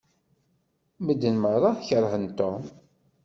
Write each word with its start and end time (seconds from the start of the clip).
Medden 1.05 1.35
meṛṛa 1.39 1.71
keṛhen 1.87 2.25
Tom. 2.37 2.63